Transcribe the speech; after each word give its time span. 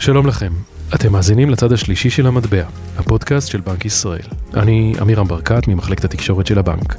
שלום 0.00 0.26
לכם, 0.26 0.52
אתם 0.94 1.12
מאזינים 1.12 1.50
לצד 1.50 1.72
השלישי 1.72 2.10
של 2.10 2.26
המטבע, 2.26 2.64
הפודקאסט 2.96 3.48
של 3.48 3.60
בנק 3.60 3.84
ישראל. 3.84 4.26
אני 4.54 4.94
אמירם 5.02 5.28
ברקת 5.28 5.68
ממחלקת 5.68 6.04
התקשורת 6.04 6.46
של 6.46 6.58
הבנק. 6.58 6.96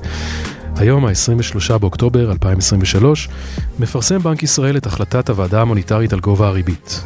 היום, 0.75 1.05
ה-23 1.05 1.77
באוקטובר 1.77 2.31
2023, 2.31 3.29
מפרסם 3.79 4.19
בנק 4.19 4.43
ישראל 4.43 4.77
את 4.77 4.85
החלטת 4.85 5.29
הוועדה 5.29 5.61
המוניטרית 5.61 6.13
על 6.13 6.19
גובה 6.19 6.47
הריבית. 6.47 7.03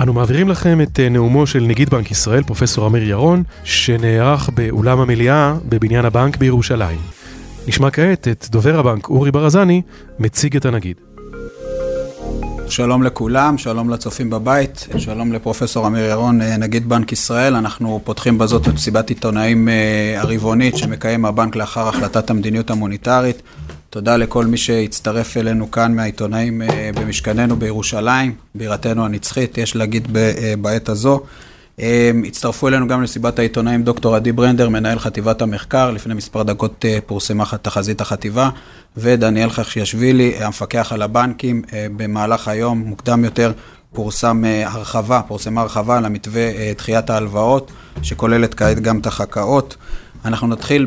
אנו 0.00 0.12
מעבירים 0.12 0.48
לכם 0.48 0.80
את 0.80 1.00
אה, 1.00 1.08
נאומו 1.08 1.46
של 1.46 1.64
נגיד 1.64 1.90
בנק 1.90 2.10
ישראל, 2.10 2.42
פרופסור 2.42 2.86
אמיר 2.86 3.02
ירון, 3.02 3.42
שנערך 3.64 4.50
באולם 4.54 5.00
המליאה 5.00 5.54
בבניין 5.68 6.04
הבנק 6.04 6.36
בירושלים. 6.36 6.98
נשמע 7.66 7.90
כעת 7.90 8.28
את 8.28 8.46
דובר 8.50 8.78
הבנק 8.78 9.08
אורי 9.08 9.30
ברזני 9.30 9.82
מציג 10.18 10.56
את 10.56 10.64
הנגיד. 10.64 11.07
שלום 12.70 13.02
לכולם, 13.02 13.58
שלום 13.58 13.90
לצופים 13.90 14.30
בבית, 14.30 14.86
שלום 14.98 15.32
לפרופסור 15.32 15.86
אמיר 15.86 16.04
ירון, 16.04 16.42
אה, 16.42 16.56
נגיד 16.56 16.88
בנק 16.88 17.12
ישראל. 17.12 17.54
אנחנו 17.54 18.00
פותחים 18.04 18.38
בזאת 18.38 18.68
את 18.68 18.74
מסיבת 18.74 19.08
עיתונאים 19.08 19.68
אה, 19.68 20.14
הרבעונית 20.20 20.76
שמקיים 20.76 21.24
הבנק 21.24 21.56
לאחר 21.56 21.88
החלטת 21.88 22.30
המדיניות 22.30 22.70
המוניטרית. 22.70 23.42
תודה 23.90 24.16
לכל 24.16 24.46
מי 24.46 24.56
שהצטרף 24.56 25.36
אלינו 25.36 25.70
כאן 25.70 25.94
מהעיתונאים 25.94 26.62
אה, 26.62 26.90
במשכננו 26.94 27.56
בירושלים, 27.56 28.34
בירתנו 28.54 29.04
הנצחית, 29.04 29.58
יש 29.58 29.76
להגיד 29.76 30.08
בעת 30.60 30.88
הזו. 30.88 31.20
הצטרפו 32.26 32.68
אלינו 32.68 32.88
גם 32.88 33.02
לסיבת 33.02 33.38
העיתונאים 33.38 33.82
דוקטור 33.82 34.16
עדי 34.16 34.32
ברנדר, 34.32 34.68
מנהל 34.68 34.98
חטיבת 34.98 35.42
המחקר, 35.42 35.90
לפני 35.90 36.14
מספר 36.14 36.42
דקות 36.42 36.84
פורסמה 37.06 37.44
תחזית 37.62 38.00
החטיבה, 38.00 38.50
ודניאל 38.96 39.50
חכשיאשווילי, 39.50 40.34
המפקח 40.40 40.92
על 40.92 41.02
הבנקים, 41.02 41.62
במהלך 41.96 42.48
היום, 42.48 42.78
מוקדם 42.78 43.24
יותר, 43.24 43.52
פורסם 43.92 44.44
הרחבה, 44.64 45.20
פורסמה 45.28 45.60
הרחבה 45.60 45.98
על 45.98 46.04
המתווה 46.04 46.50
דחיית 46.78 47.10
ההלוואות, 47.10 47.72
שכוללת 48.02 48.54
כעת 48.54 48.80
גם 48.80 48.98
את 48.98 49.06
החכאות. 49.06 49.76
אנחנו 50.24 50.46
נתחיל 50.48 50.86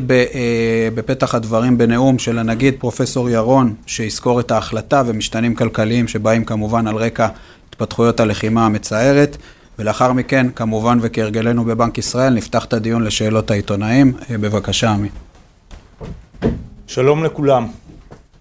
בפתח 0.94 1.34
הדברים 1.34 1.78
בנאום 1.78 2.18
של 2.18 2.38
הנגיד 2.38 2.74
פרופסור 2.78 3.30
ירון, 3.30 3.74
שיזכור 3.86 4.40
את 4.40 4.50
ההחלטה 4.50 5.02
ומשתנים 5.06 5.54
כלכליים 5.54 6.08
שבאים 6.08 6.44
כמובן 6.44 6.86
על 6.86 6.96
רקע 6.96 7.28
התפתחויות 7.68 8.20
הלחימה 8.20 8.66
המצערת. 8.66 9.36
ולאחר 9.78 10.12
מכן, 10.12 10.46
כמובן 10.50 10.98
וכהרגלנו 11.02 11.64
בבנק 11.64 11.98
ישראל, 11.98 12.34
נפתח 12.34 12.64
את 12.64 12.72
הדיון 12.72 13.04
לשאלות 13.04 13.50
העיתונאים. 13.50 14.12
בבקשה, 14.30 14.90
עמי. 14.90 15.08
שלום 16.86 17.24
לכולם. 17.24 17.68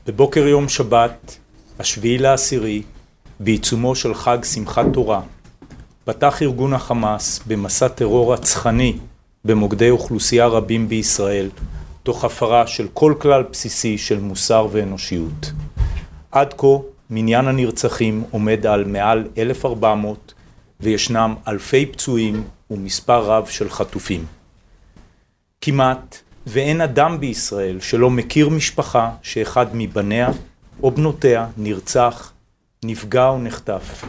בבוקר 0.08 0.48
יום 0.48 0.70
שבת, 0.70 1.38
השביעי 1.80 2.18
לעשירי, 2.18 2.82
בעיצומו 3.40 3.96
של 3.96 4.14
חג 4.14 4.38
שמחת 4.44 4.86
תורה, 4.94 5.22
פתח 6.06 6.42
ארגון 6.42 6.74
החמאס 6.74 7.40
במסע 7.48 7.88
טרור 7.88 8.34
רצחני 8.34 8.98
במוקדי 9.46 9.90
אוכלוסייה 9.90 10.48
רבים 10.48 10.90
בישראל, 10.90 11.50
תוך 12.04 12.26
הפרה 12.26 12.68
של 12.68 12.88
כל 12.94 13.14
כלל 13.20 13.44
בסיסי 13.52 13.98
של 13.98 14.20
מוסר 14.20 14.68
ואנושיות. 14.72 15.52
עד 16.32 16.54
כה 16.58 16.68
מניין 17.10 17.48
הנרצחים 17.48 18.24
עומד 18.32 18.66
על 18.66 18.86
מעל 18.86 19.28
1,400 19.38 20.34
וישנם 20.82 21.36
אלפי 21.48 21.86
פצועים 21.86 22.44
ומספר 22.72 23.24
רב 23.24 23.46
של 23.48 23.70
חטופים. 23.70 24.26
כמעט 25.62 26.18
ואין 26.48 26.82
אדם 26.82 27.20
בישראל 27.20 27.80
שלא 27.80 28.10
מכיר 28.10 28.50
משפחה 28.50 29.12
שאחד 29.22 29.66
מבניה 29.74 30.30
או 30.84 30.92
בנותיה 30.92 31.48
נרצח, 31.58 32.32
נפגע 32.86 33.28
או 33.28 33.40
נחטף. 33.40 34.06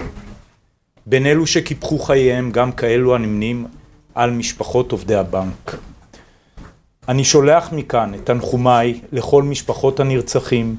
בין 1.07 1.27
אלו 1.27 1.47
שקיפחו 1.47 1.99
חייהם 1.99 2.51
גם 2.51 2.73
כאלו 2.73 3.15
הנמנים 3.15 3.67
על 4.15 4.31
משפחות 4.31 4.93
עובדי 4.93 5.15
הבנק. 5.15 5.77
אני 7.09 7.25
שולח 7.25 7.73
מכאן 7.73 8.15
את 8.15 8.27
תנחומיי 8.27 9.01
לכל 9.13 9.43
משפחות 9.43 10.01
הנרצחים, 10.01 10.77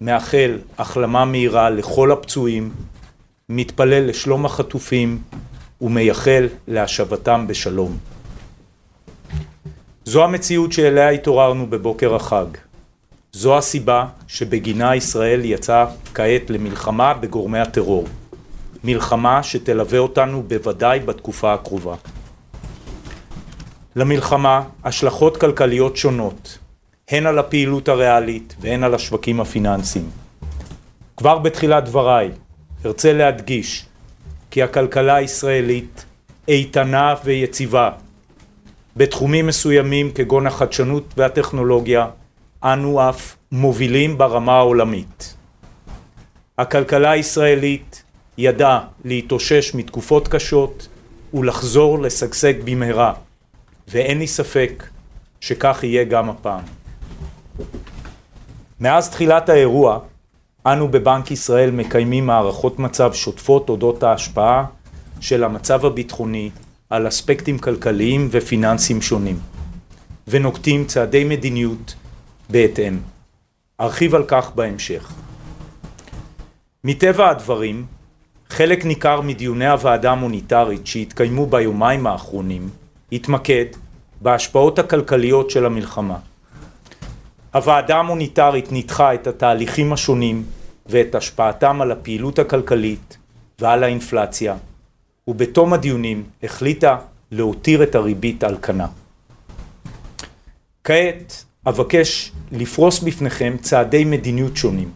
מאחל 0.00 0.58
החלמה 0.78 1.24
מהירה 1.24 1.70
לכל 1.70 2.12
הפצועים, 2.12 2.70
מתפלל 3.56 4.08
לשלום 4.08 4.44
החטופים 4.46 5.18
ומייחל 5.80 6.48
להשבתם 6.68 7.46
בשלום. 7.46 7.96
זו 10.04 10.24
המציאות 10.24 10.72
שאליה 10.72 11.10
התעוררנו 11.10 11.66
בבוקר 11.66 12.14
החג. 12.14 12.46
זו 13.32 13.58
הסיבה 13.58 14.06
שבגינה 14.28 14.96
ישראל 14.96 15.44
יצאה 15.44 15.86
כעת 16.14 16.50
למלחמה 16.50 17.14
בגורמי 17.14 17.58
הטרור. 17.58 18.04
מלחמה 18.84 19.42
שתלווה 19.42 19.98
אותנו 19.98 20.42
בוודאי 20.42 21.00
בתקופה 21.00 21.54
הקרובה. 21.54 21.94
למלחמה 23.96 24.62
השלכות 24.84 25.36
כלכליות 25.36 25.96
שונות, 25.96 26.58
הן 27.08 27.26
על 27.26 27.38
הפעילות 27.38 27.88
הריאלית 27.88 28.56
והן 28.60 28.84
על 28.84 28.94
השווקים 28.94 29.40
הפיננסיים. 29.40 30.10
כבר 31.16 31.38
בתחילת 31.38 31.84
דבריי 31.84 32.30
ארצה 32.86 33.12
להדגיש 33.12 33.86
כי 34.50 34.62
הכלכלה 34.62 35.14
הישראלית 35.14 36.04
איתנה 36.48 37.14
ויציבה 37.24 37.90
בתחומים 38.96 39.46
מסוימים 39.46 40.12
כגון 40.12 40.46
החדשנות 40.46 41.14
והטכנולוגיה 41.16 42.06
אנו 42.64 43.10
אף 43.10 43.36
מובילים 43.52 44.18
ברמה 44.18 44.52
העולמית. 44.52 45.36
הכלכלה 46.58 47.10
הישראלית 47.10 48.02
ידעה 48.38 48.86
להתאושש 49.04 49.74
מתקופות 49.74 50.28
קשות 50.28 50.88
ולחזור 51.34 52.02
לשגשג 52.02 52.54
במהרה 52.64 53.14
ואין 53.88 54.18
לי 54.18 54.26
ספק 54.26 54.84
שכך 55.40 55.78
יהיה 55.82 56.04
גם 56.04 56.30
הפעם. 56.30 56.64
מאז 58.80 59.10
תחילת 59.10 59.48
האירוע 59.48 59.98
אנו 60.66 60.88
בבנק 60.88 61.30
ישראל 61.30 61.70
מקיימים 61.70 62.26
מערכות 62.26 62.78
מצב 62.78 63.12
שוטפות 63.12 63.68
אודות 63.68 64.02
ההשפעה 64.02 64.64
של 65.20 65.44
המצב 65.44 65.86
הביטחוני 65.86 66.50
על 66.90 67.08
אספקטים 67.08 67.58
כלכליים 67.58 68.28
ופיננסיים 68.30 69.02
שונים, 69.02 69.38
ונוקטים 70.28 70.84
צעדי 70.84 71.24
מדיניות 71.24 71.94
בהתאם. 72.50 72.98
ארחיב 73.80 74.14
על 74.14 74.24
כך 74.28 74.50
בהמשך. 74.54 75.12
מטבע 76.84 77.30
הדברים, 77.30 77.86
חלק 78.50 78.84
ניכר 78.84 79.20
מדיוני 79.20 79.68
הוועדה 79.68 80.12
המוניטרית 80.12 80.86
שהתקיימו 80.86 81.46
ביומיים 81.46 82.06
האחרונים 82.06 82.68
התמקד 83.12 83.64
בהשפעות 84.20 84.78
הכלכליות 84.78 85.50
של 85.50 85.66
המלחמה. 85.66 86.16
הוועדה 87.54 87.96
המוניטרית 87.96 88.72
ניתחה 88.72 89.14
את 89.14 89.26
התהליכים 89.26 89.92
השונים 89.92 90.44
ואת 90.86 91.14
השפעתם 91.14 91.80
על 91.80 91.92
הפעילות 91.92 92.38
הכלכלית 92.38 93.16
ועל 93.58 93.84
האינפלציה 93.84 94.56
ובתום 95.28 95.72
הדיונים 95.72 96.24
החליטה 96.42 96.96
להותיר 97.30 97.82
את 97.82 97.94
הריבית 97.94 98.44
על 98.44 98.56
כנה. 98.62 98.86
כעת 100.84 101.44
אבקש 101.68 102.32
לפרוס 102.52 103.00
בפניכם 103.00 103.56
צעדי 103.60 104.04
מדיניות 104.04 104.56
שונים, 104.56 104.90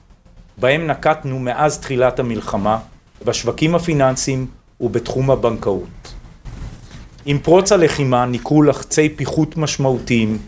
בהם 0.58 0.86
נקטנו 0.86 1.38
מאז 1.38 1.78
תחילת 1.78 2.18
המלחמה 2.18 2.78
בשווקים 3.24 3.74
הפיננסיים 3.74 4.46
ובתחום 4.80 5.30
הבנקאות. 5.30 6.14
עם 7.26 7.38
פרוץ 7.38 7.72
הלחימה 7.72 8.26
ניכרו 8.26 8.62
לחצי 8.62 9.08
פיחות 9.08 9.56
משמעותיים 9.56 10.38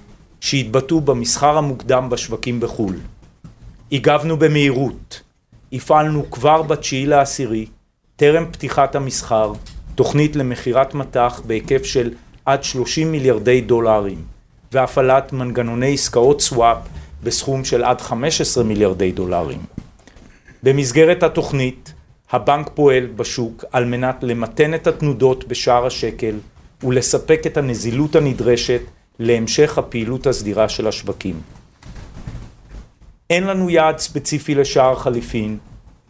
שהתבטאו 0.41 1.00
במסחר 1.00 1.59
המוקדם 1.59 2.10
בשווקים 2.10 2.60
בחו"ל. 2.60 2.94
הגבנו 3.93 4.37
במהירות, 4.37 5.22
הפעלנו 5.72 6.31
כבר 6.31 6.62
בתשיעי 6.62 7.06
לעשירי 7.06 7.66
טרם 8.17 8.44
פתיחת 8.52 8.94
המסחר, 8.94 9.52
תוכנית 9.94 10.37
למכירת 10.37 10.94
מטח 10.94 11.40
בהיקף 11.46 11.85
של 11.85 12.11
עד 12.44 12.64
30 12.64 13.12
מיליארדי 13.12 13.61
דולרים, 13.61 14.25
והפעלת 14.73 15.32
מנגנוני 15.32 15.94
עסקאות 15.94 16.41
סוואפ 16.41 16.79
בסכום 17.23 17.64
של 17.64 17.84
עד 17.84 18.00
15 18.00 18.64
מיליארדי 18.64 19.12
דולרים. 19.12 19.61
במסגרת 20.62 21.23
התוכנית, 21.23 21.93
הבנק 22.31 22.70
פועל 22.75 23.06
בשוק 23.06 23.64
על 23.73 23.84
מנת 23.84 24.17
למתן 24.23 24.75
את 24.75 24.87
התנודות 24.87 25.49
בשער 25.49 25.87
השקל 25.87 26.34
ולספק 26.84 27.41
את 27.46 27.56
הנזילות 27.56 28.17
הנדרשת 28.17 28.81
להמשך 29.19 29.79
הפעילות 29.79 30.26
הסדירה 30.26 30.69
של 30.69 30.87
השווקים. 30.87 31.41
אין 33.31 33.44
לנו 33.44 33.70
יעד 33.70 33.99
ספציפי 33.99 34.55
לשער 34.55 34.94
חליפין, 34.94 35.59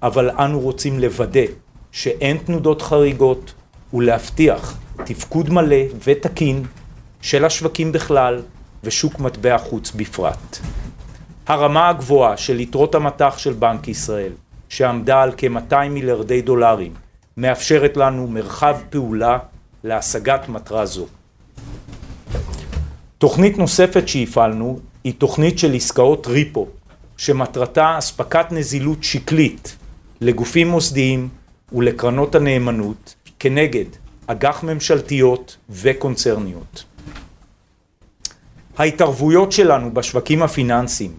אבל 0.03 0.31
אנו 0.31 0.61
רוצים 0.61 0.99
לוודא 0.99 1.45
שאין 1.93 2.39
תנודות 2.39 2.83
חריגות 2.83 3.55
ולהבטיח 3.95 4.79
תפקוד 5.05 5.51
מלא 5.51 5.77
ותקין 6.05 6.65
של 7.21 7.45
השווקים 7.45 7.93
בכלל 7.93 8.43
ושוק 8.85 9.19
מטבע 9.19 9.59
חוץ 9.59 9.91
בפרט. 9.91 10.59
הרמה 11.47 11.89
הגבוהה 11.89 12.37
של 12.37 12.61
יתרות 12.61 12.95
המטח 12.95 13.39
של 13.39 13.53
בנק 13.53 13.89
ישראל, 13.89 14.33
שעמדה 14.69 15.23
על 15.23 15.33
כ-200 15.37 15.89
מיליארדי 15.91 16.43
דולרים 16.43 16.95
מאפשרת 17.37 17.97
לנו 17.97 18.27
מרחב 18.27 18.77
פעולה 18.91 19.39
להשגת 19.85 20.49
מטרה 20.49 20.87
זו. 20.87 21.07
תוכנית 23.19 23.59
נוספת 23.59 24.09
שהפעלנו 24.09 24.79
היא 25.05 25.15
תוכנית 25.19 25.59
של 25.59 25.75
עסקאות 25.75 26.27
ריפו, 26.27 26.67
שמטרתה 27.17 27.99
אספקת 27.99 28.47
נזילות 28.53 29.05
שקלית 29.05 29.77
לגופים 30.21 30.69
מוסדיים 30.69 31.29
ולקרנות 31.73 32.35
הנאמנות 32.35 33.15
כנגד 33.39 33.85
אג"ח 34.27 34.63
ממשלתיות 34.63 35.57
וקונצרניות. 35.71 36.85
ההתערבויות 38.77 39.53
שלנו 39.53 39.95
בשווקים 39.95 40.43
הפיננסיים, 40.43 41.13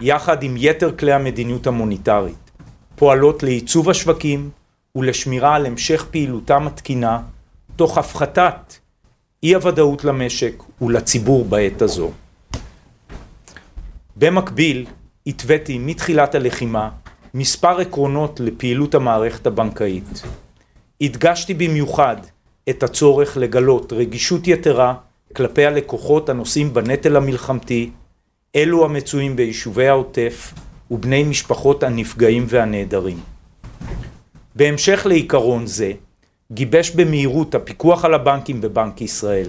יחד 0.00 0.42
עם 0.42 0.54
יתר 0.58 0.96
כלי 0.96 1.12
המדיניות 1.12 1.66
המוניטרית, 1.66 2.50
פועלות 2.96 3.42
לעיצוב 3.42 3.90
השווקים 3.90 4.50
ולשמירה 4.96 5.54
על 5.54 5.66
המשך 5.66 6.06
פעילותם 6.10 6.66
התקינה, 6.66 7.20
תוך 7.76 7.98
הפחתת 7.98 8.74
אי 9.42 9.54
הוודאות 9.54 10.04
למשק 10.04 10.62
ולציבור 10.82 11.44
בעת 11.44 11.82
הזו. 11.82 12.10
במקביל, 14.16 14.86
התוויתי 15.26 15.78
מתחילת 15.78 16.34
הלחימה 16.34 16.90
מספר 17.34 17.80
עקרונות 17.80 18.40
לפעילות 18.40 18.94
המערכת 18.94 19.46
הבנקאית. 19.46 20.22
הדגשתי 21.00 21.54
במיוחד 21.54 22.16
את 22.70 22.82
הצורך 22.82 23.36
לגלות 23.36 23.92
רגישות 23.92 24.48
יתרה 24.48 24.94
כלפי 25.36 25.66
הלקוחות 25.66 26.28
הנושאים 26.28 26.74
בנטל 26.74 27.16
המלחמתי, 27.16 27.90
אלו 28.56 28.84
המצויים 28.84 29.36
ביישובי 29.36 29.88
העוטף 29.88 30.54
ובני 30.90 31.24
משפחות 31.24 31.82
הנפגעים 31.82 32.46
והנעדרים. 32.48 33.20
בהמשך 34.54 35.06
לעיקרון 35.06 35.66
זה, 35.66 35.92
גיבש 36.52 36.90
במהירות 36.90 37.54
הפיקוח 37.54 38.04
על 38.04 38.14
הבנקים 38.14 38.60
בבנק 38.60 39.00
ישראל 39.00 39.48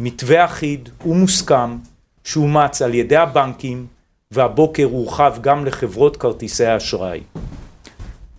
מתווה 0.00 0.44
אחיד 0.44 0.88
ומוסכם 1.06 1.76
שאומץ 2.24 2.82
על 2.82 2.94
ידי 2.94 3.16
הבנקים 3.16 3.86
והבוקר 4.30 4.84
הורחב 4.84 5.34
גם 5.40 5.66
לחברות 5.66 6.16
כרטיסי 6.16 6.64
האשראי. 6.64 7.20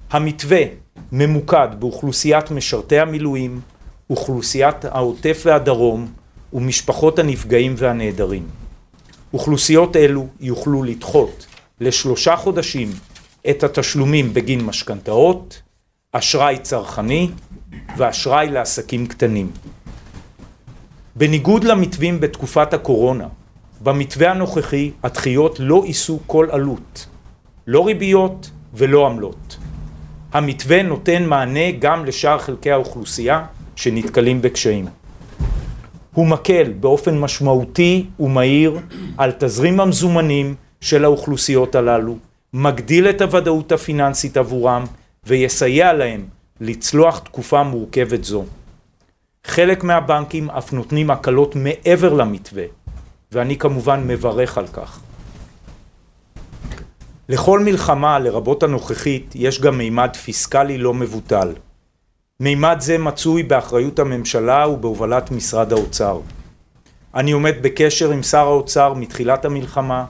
המתווה 0.09 0.61
ממוקד 1.11 1.67
באוכלוסיית 1.79 2.51
משרתי 2.51 2.99
המילואים, 2.99 3.61
אוכלוסיית 4.09 4.85
העוטף 4.85 5.41
והדרום 5.45 6.13
ומשפחות 6.53 7.19
הנפגעים 7.19 7.73
והנעדרים. 7.77 8.47
אוכלוסיות 9.33 9.95
אלו 9.95 10.27
יוכלו 10.39 10.83
לדחות 10.83 11.45
לשלושה 11.81 12.35
חודשים 12.35 12.91
את 13.49 13.63
התשלומים 13.63 14.33
בגין 14.33 14.65
משכנתאות, 14.65 15.61
אשראי 16.13 16.57
צרכני 16.57 17.29
ואשראי 17.97 18.49
לעסקים 18.49 19.07
קטנים. 19.07 19.51
בניגוד 21.15 21.63
למתווים 21.63 22.19
בתקופת 22.19 22.73
הקורונה, 22.73 23.27
במתווה 23.83 24.31
הנוכחי 24.31 24.91
הדחיות 25.03 25.59
לא 25.59 25.83
יישאו 25.85 26.19
כל 26.27 26.47
עלות, 26.51 27.07
לא 27.67 27.85
ריביות 27.85 28.51
ולא 28.73 29.07
עמלות. 29.07 29.57
המתווה 30.33 30.83
נותן 30.83 31.25
מענה 31.25 31.71
גם 31.79 32.05
לשאר 32.05 32.37
חלקי 32.37 32.71
האוכלוסייה 32.71 33.45
שנתקלים 33.75 34.41
בקשיים. 34.41 34.87
הוא 36.13 36.27
מקל 36.27 36.73
באופן 36.79 37.19
משמעותי 37.19 38.05
ומהיר 38.19 38.79
על 39.17 39.31
תזרים 39.39 39.79
המזומנים 39.79 40.55
של 40.81 41.03
האוכלוסיות 41.05 41.75
הללו, 41.75 42.17
מגדיל 42.53 43.09
את 43.09 43.21
הוודאות 43.21 43.71
הפיננסית 43.71 44.37
עבורם 44.37 44.85
ויסייע 45.25 45.93
להם 45.93 46.25
לצלוח 46.59 47.19
תקופה 47.19 47.63
מורכבת 47.63 48.23
זו. 48.23 48.45
חלק 49.47 49.83
מהבנקים 49.83 50.49
אף 50.49 50.73
נותנים 50.73 51.11
הקלות 51.11 51.55
מעבר 51.55 52.13
למתווה, 52.13 52.63
ואני 53.31 53.57
כמובן 53.57 54.07
מברך 54.07 54.57
על 54.57 54.67
כך. 54.67 54.99
לכל 57.29 57.59
מלחמה, 57.59 58.19
לרבות 58.19 58.63
הנוכחית, 58.63 59.31
יש 59.35 59.61
גם 59.61 59.77
מימד 59.77 60.15
פיסקלי 60.15 60.77
לא 60.77 60.93
מבוטל. 60.93 61.53
מימד 62.39 62.77
זה 62.79 62.97
מצוי 62.97 63.43
באחריות 63.43 63.99
הממשלה 63.99 64.67
ובהובלת 64.67 65.31
משרד 65.31 65.73
האוצר. 65.73 66.19
אני 67.15 67.31
עומד 67.31 67.55
בקשר 67.61 68.11
עם 68.11 68.23
שר 68.23 68.47
האוצר 68.47 68.93
מתחילת 68.93 69.45
המלחמה, 69.45 70.05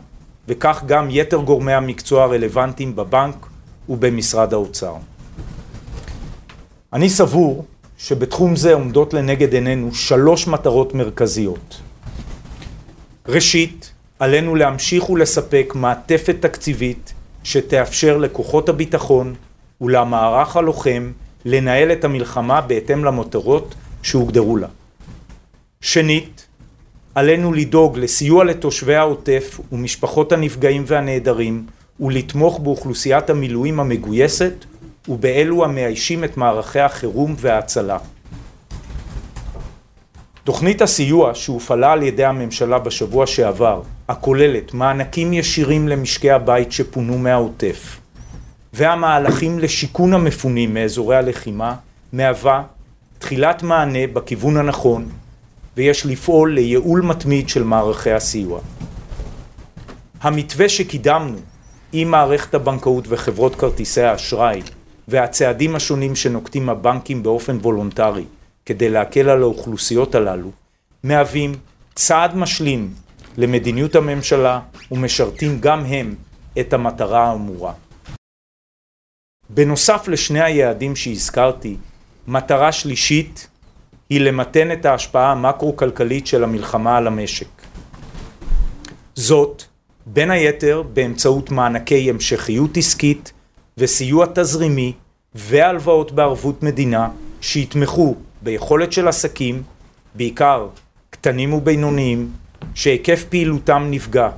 וכך 0.48 0.84
גם 0.86 1.08
יתר 1.10 1.38
גורמי 1.38 1.74
המקצוע 1.74 2.24
הרלוונטיים 2.24 2.96
בבנק 2.96 3.51
ובמשרד 3.92 4.54
האוצר. 4.54 4.96
אני 6.94 7.10
סבור 7.10 7.66
שבתחום 7.98 8.56
זה 8.56 8.74
עומדות 8.74 9.14
לנגד 9.14 9.54
עינינו 9.54 9.94
שלוש 9.94 10.48
מטרות 10.48 10.94
מרכזיות. 10.94 11.82
ראשית, 13.28 13.92
עלינו 14.20 14.56
להמשיך 14.56 15.10
ולספק 15.10 15.74
מעטפת 15.76 16.36
תקציבית 16.40 17.14
שתאפשר 17.44 18.18
לכוחות 18.18 18.70
הביטחון 18.70 19.36
ולמערך 19.82 20.58
הלוחם 20.58 21.12
לנהל 21.46 21.92
את 21.92 22.04
המלחמה 22.04 22.62
בהתאם 22.62 23.06
למטרות 23.06 23.76
שהוגדרו 24.04 24.58
לה. 24.58 24.68
שנית, 25.82 26.48
עלינו 27.16 27.54
לדאוג 27.54 27.98
לסיוע 27.98 28.44
לתושבי 28.44 28.96
העוטף 28.96 29.60
ומשפחות 29.72 30.32
הנפגעים 30.32 30.84
והנעדרים 30.88 31.66
ולתמוך 32.02 32.60
באוכלוסיית 32.60 33.30
המילואים 33.30 33.80
המגויסת 33.80 34.54
ובאלו 35.08 35.66
המאיישים 35.66 36.24
את 36.24 36.38
מערכי 36.38 36.80
החירום 36.80 37.36
וההצלה. 37.38 37.98
תוכנית 40.44 40.82
הסיוע 40.82 41.36
שהופעלה 41.36 41.92
על 41.92 42.04
ידי 42.04 42.26
הממשלה 42.26 42.80
בשבוע 42.80 43.28
שעבר, 43.28 43.82
הכוללת 44.08 44.74
מענקים 44.74 45.34
ישירים 45.34 45.88
למשקי 45.88 46.32
הבית 46.32 46.72
שפונו 46.72 47.18
מהעוטף, 47.18 48.00
והמהלכים 48.74 49.60
לשיכון 49.60 50.14
המפונים 50.14 50.74
מאזורי 50.74 51.16
הלחימה, 51.16 51.76
מהווה 52.14 52.64
תחילת 53.20 53.64
מענה 53.64 54.08
בכיוון 54.14 54.58
הנכון, 54.58 55.10
ויש 55.78 56.06
לפעול 56.06 56.54
לייעול 56.54 57.02
מתמיד 57.02 57.50
של 57.50 57.64
מערכי 57.64 58.12
הסיוע. 58.12 58.60
המתווה 60.22 60.70
שקידמנו 60.70 61.38
עם 61.94 62.12
מערכת 62.12 62.54
הבנקאות 62.54 63.06
וחברות 63.08 63.56
כרטיסי 63.56 64.02
האשראי 64.02 64.62
והצעדים 65.08 65.76
השונים 65.76 66.16
שנוקטים 66.16 66.70
הבנקים 66.70 67.24
באופן 67.24 67.58
וולונטרי 67.58 68.26
כדי 68.66 68.90
להקל 68.90 69.30
על 69.30 69.42
האוכלוסיות 69.42 70.16
הללו, 70.16 70.52
מהווים 71.04 71.52
צעד 71.96 72.36
משלים 72.36 72.94
למדיניות 73.38 73.96
הממשלה 73.96 74.60
ומשרתים 74.92 75.60
גם 75.60 75.86
הם 75.86 76.16
את 76.60 76.74
המטרה 76.74 77.28
האמורה. 77.28 77.74
בנוסף 79.50 80.08
לשני 80.08 80.42
היעדים 80.42 80.96
שהזכרתי, 80.96 81.78
מטרה 82.28 82.72
שלישית 82.72 83.48
היא 84.10 84.22
למתן 84.22 84.72
את 84.72 84.86
ההשפעה 84.86 85.32
המקרו-כלכלית 85.32 86.28
של 86.28 86.44
המלחמה 86.44 86.98
על 86.98 87.08
המשק. 87.08 87.48
זאת, 89.16 89.64
בין 90.06 90.32
היתר 90.32 90.84
באמצעות 90.94 91.52
מענקי 91.52 92.10
המשכיות 92.10 92.78
עסקית 92.78 93.32
וסיוע 93.78 94.26
תזרימי 94.36 94.94
והלוואות 95.36 96.12
בערבות 96.12 96.64
מדינה 96.64 97.10
שיתמכו 97.42 98.16
ביכולת 98.42 98.92
של 98.92 99.08
עסקים, 99.08 99.64
בעיקר 100.16 100.68
קטנים 101.10 101.54
ובינוניים, 101.54 102.32
שהיקף 102.74 103.24
פעילותם 103.30 103.88
נפגע, 103.90 104.30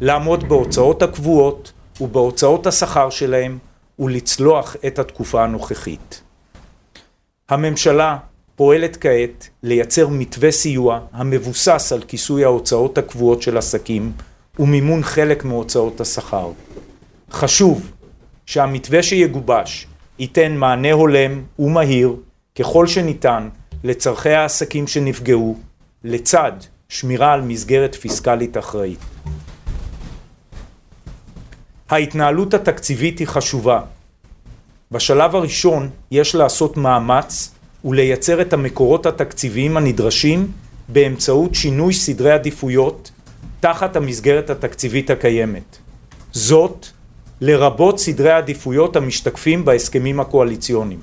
לעמוד 0.00 0.48
בהוצאות 0.48 1.02
הקבועות 1.02 1.72
ובהוצאות 2.00 2.66
השכר 2.66 3.10
שלהם 3.10 3.58
ולצלוח 3.98 4.76
את 4.86 4.98
התקופה 4.98 5.44
הנוכחית. 5.44 6.22
הממשלה 7.48 8.16
פועלת 8.56 8.96
כעת 9.00 9.48
לייצר 9.62 10.08
מתווה 10.08 10.50
סיוע 10.50 11.00
המבוסס 11.12 11.92
על 11.92 12.02
כיסוי 12.08 12.44
ההוצאות 12.44 12.98
הקבועות 12.98 13.42
של 13.42 13.56
עסקים 13.56 14.12
ומימון 14.58 15.02
חלק 15.02 15.44
מהוצאות 15.44 16.00
השכר. 16.00 16.50
חשוב 17.30 17.92
שהמתווה 18.46 19.02
שיגובש 19.02 19.86
ייתן 20.18 20.56
מענה 20.56 20.92
הולם 20.92 21.42
ומהיר 21.58 22.16
ככל 22.58 22.86
שניתן 22.86 23.48
לצורכי 23.84 24.30
העסקים 24.30 24.86
שנפגעו, 24.86 25.56
לצד 26.04 26.52
שמירה 26.88 27.32
על 27.32 27.40
מסגרת 27.40 27.94
פיסקלית 27.94 28.56
אחראית. 28.56 28.98
ההתנהלות 31.90 32.54
התקציבית 32.54 33.18
היא 33.18 33.26
חשובה. 33.26 33.80
בשלב 34.90 35.36
הראשון 35.36 35.90
יש 36.10 36.34
לעשות 36.34 36.76
מאמץ 36.76 37.54
ולייצר 37.84 38.40
את 38.40 38.52
המקורות 38.52 39.06
התקציביים 39.06 39.76
הנדרשים 39.76 40.52
באמצעות 40.88 41.54
שינוי 41.54 41.94
סדרי 41.94 42.32
עדיפויות 42.32 43.10
תחת 43.60 43.96
המסגרת 43.96 44.50
התקציבית 44.50 45.10
הקיימת. 45.10 45.76
זאת 46.32 46.86
לרבות 47.40 47.98
סדרי 47.98 48.30
העדיפויות 48.30 48.96
המשתקפים 48.96 49.64
בהסכמים 49.64 50.20
הקואליציוניים. 50.20 51.00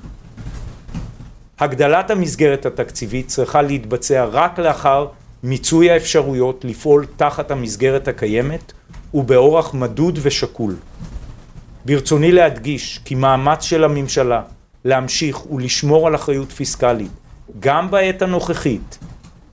הגדלת 1.58 2.10
המסגרת 2.10 2.66
התקציבית 2.66 3.28
צריכה 3.28 3.62
להתבצע 3.62 4.24
רק 4.24 4.58
לאחר 4.58 5.06
מיצוי 5.42 5.90
האפשרויות 5.90 6.64
לפעול 6.64 7.06
תחת 7.16 7.50
המסגרת 7.50 8.08
הקיימת 8.08 8.72
ובאורח 9.14 9.74
מדוד 9.74 10.18
ושקול. 10.22 10.76
ברצוני 11.84 12.32
להדגיש 12.32 13.00
כי 13.04 13.14
מאמץ 13.14 13.62
של 13.62 13.84
הממשלה 13.84 14.42
להמשיך 14.84 15.50
ולשמור 15.50 16.06
על 16.06 16.14
אחריות 16.14 16.52
פיסקלית 16.52 17.10
גם 17.60 17.90
בעת 17.90 18.22
הנוכחית 18.22 18.98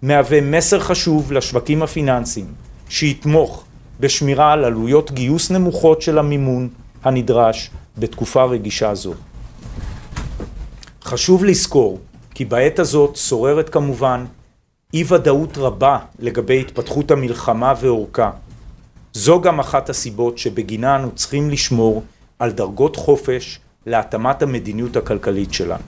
מהווה 0.02 0.42
מסר 0.42 0.80
חשוב 0.80 1.32
לשווקים 1.32 1.84
הפיננסיים 1.84 2.61
שיתמוך 2.92 3.64
בשמירה 4.00 4.54
על 4.54 4.66
עלויות 4.66 5.12
גיוס 5.12 5.52
נמוכות 5.52 6.02
של 6.02 6.18
המימון 6.18 6.70
הנדרש 7.04 7.70
בתקופה 7.98 8.44
רגישה 8.44 8.96
זו. 8.96 9.14
חשוב 11.04 11.46
לזכור 11.46 12.00
כי 12.34 12.46
בעת 12.46 12.80
הזאת 12.80 13.16
שוררת 13.16 13.70
כמובן 13.70 14.26
אי 14.94 15.04
ודאות 15.08 15.58
רבה 15.58 15.98
לגבי 16.20 16.62
התפתחות 16.62 17.12
המלחמה 17.12 17.74
ואורכה. 17.82 18.32
זו 19.14 19.42
גם 19.42 19.60
אחת 19.60 19.90
הסיבות 19.90 20.38
שבגינה 20.38 20.96
אנו 20.96 21.12
צריכים 21.16 21.50
לשמור 21.50 22.04
על 22.40 22.52
דרגות 22.52 22.96
חופש 22.96 23.60
להתאמת 23.86 24.42
המדיניות 24.42 24.96
הכלכלית 24.96 25.54
שלנו. 25.54 25.84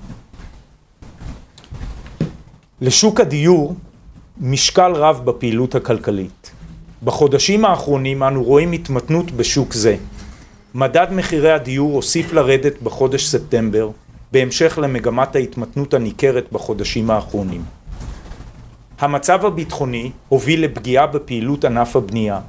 לשוק 2.82 3.20
הדיור 3.20 3.76
משקל 4.42 4.92
רב 4.92 5.22
בפעילות 5.26 5.76
הכלכלית. 5.76 6.53
בחודשים 7.04 7.66
האחרונים 7.66 8.24
אנו 8.24 8.44
רואים 8.44 8.72
התמתנות 8.72 9.32
בשוק 9.32 9.74
זה. 9.74 9.96
מדד 10.76 11.08
מחירי 11.12 11.52
הדיור 11.52 11.94
הוסיף 11.94 12.34
לרדת 12.34 12.82
בחודש 12.82 13.26
ספטמבר, 13.26 13.90
בהמשך 14.32 14.80
למגמת 14.82 15.36
ההתמתנות 15.36 15.94
הניכרת 15.94 16.52
בחודשים 16.52 17.12
האחרונים. 17.12 17.62
המצב 19.00 19.46
הביטחוני 19.46 20.12
הוביל 20.30 20.64
לפגיעה 20.64 21.08
בפעילות 21.08 21.66
ענף 21.66 21.96
הבנייה, 21.96 22.40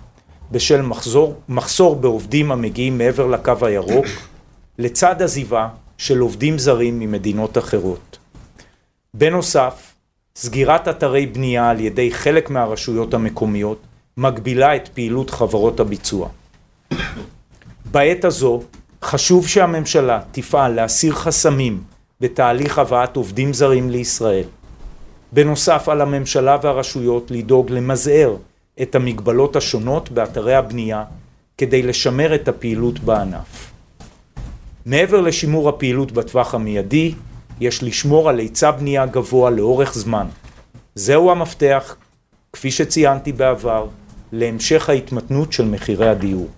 בשל 0.50 0.82
מחזור, 0.82 1.34
מחסור 1.48 1.96
בעובדים 1.96 2.52
המגיעים 2.52 2.98
מעבר 2.98 3.26
לקו 3.26 3.52
הירוק, 3.62 4.06
לצד 4.78 5.22
עזיבה 5.22 5.68
של 5.98 6.18
עובדים 6.18 6.58
זרים 6.58 6.98
ממדינות 6.98 7.58
אחרות. 7.58 8.18
בנוסף, 9.14 9.94
סגירת 10.36 10.88
אתרי 10.88 11.26
בנייה 11.26 11.70
על 11.70 11.80
ידי 11.80 12.10
חלק 12.12 12.50
מהרשויות 12.50 13.14
המקומיות 13.14 13.78
מגבילה 14.16 14.76
את 14.76 14.88
פעילות 14.88 15.30
חברות 15.30 15.80
הביצוע. 15.80 16.28
בעת 17.90 18.24
הזו 18.24 18.62
חשוב 19.02 19.48
שהממשלה 19.48 20.20
תפעל 20.32 20.72
להסיר 20.72 21.14
חסמים 21.14 21.82
בתהליך 22.20 22.78
הבאת 22.78 23.16
עובדים 23.16 23.52
זרים 23.52 23.90
לישראל. 23.90 24.44
בנוסף 25.32 25.88
על 25.88 26.00
הממשלה 26.00 26.56
והרשויות 26.62 27.30
לדאוג 27.30 27.70
למזער 27.70 28.36
את 28.82 28.94
המגבלות 28.94 29.56
השונות 29.56 30.10
באתרי 30.10 30.54
הבנייה 30.54 31.04
כדי 31.58 31.82
לשמר 31.82 32.34
את 32.34 32.48
הפעילות 32.48 32.98
בענף. 32.98 33.70
מעבר 34.86 35.20
לשימור 35.20 35.68
הפעילות 35.68 36.12
בטווח 36.12 36.54
המיידי, 36.54 37.14
יש 37.60 37.82
לשמור 37.82 38.28
על 38.28 38.38
היצע 38.38 38.70
בנייה 38.70 39.06
גבוה 39.06 39.50
לאורך 39.50 39.94
זמן. 39.94 40.26
זהו 40.94 41.30
המפתח, 41.30 41.96
כפי 42.52 42.70
שציינתי 42.70 43.32
בעבר, 43.32 43.86
להמשך 44.36 44.88
ההתמתנות 44.88 45.52
של 45.52 45.64
מחירי 45.64 46.08
הדיור. 46.08 46.48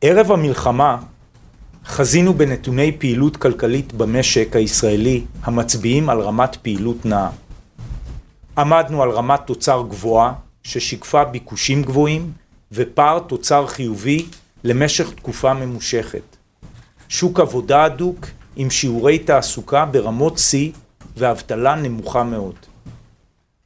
ערב 0.00 0.32
המלחמה 0.32 0.96
חזינו 1.86 2.34
בנתוני 2.34 2.92
פעילות 2.98 3.36
כלכלית 3.36 3.92
במשק 3.92 4.56
הישראלי 4.56 5.24
המצביעים 5.42 6.10
על 6.10 6.20
רמת 6.20 6.56
פעילות 6.62 7.06
נאה. 7.06 7.30
עמדנו 8.58 9.02
על 9.02 9.10
רמת 9.10 9.40
תוצר 9.46 9.82
גבוהה 9.88 10.32
ששיקפה 10.62 11.24
ביקושים 11.24 11.82
גבוהים 11.82 12.32
ופער 12.72 13.18
תוצר 13.18 13.66
חיובי 13.66 14.26
למשך 14.64 15.10
תקופה 15.10 15.54
ממושכת. 15.54 16.36
שוק 17.08 17.40
עבודה 17.40 17.84
הדוק 17.84 18.26
עם 18.56 18.70
שיעורי 18.70 19.18
תעסוקה 19.18 19.84
ברמות 19.84 20.38
שיא 20.38 20.70
ואבטלה 21.16 21.74
נמוכה 21.74 22.22
מאוד. 22.24 22.69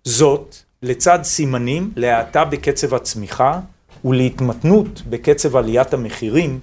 זאת 0.05 0.57
לצד 0.83 1.19
סימנים 1.23 1.93
להאטה 1.97 2.45
בקצב 2.45 2.95
הצמיחה 2.95 3.61
ולהתמתנות 4.05 5.03
בקצב 5.03 5.57
עליית 5.57 5.95
המחירים 5.95 6.61